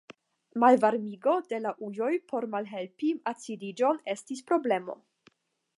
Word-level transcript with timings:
Malvarmigo 0.61 1.33
de 1.51 1.59
la 1.65 1.73
ujoj 1.89 2.09
por 2.33 2.49
malhelpi 2.55 3.13
acidiĝon 3.35 4.03
estis 4.17 4.45
problemo. 4.53 4.99